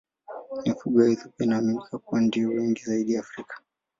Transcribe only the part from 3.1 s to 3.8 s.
Afrika.